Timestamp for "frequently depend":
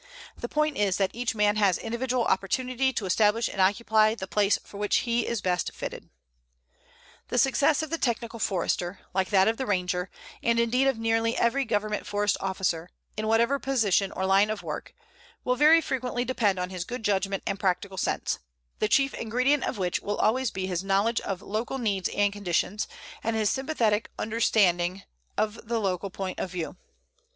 15.81-16.57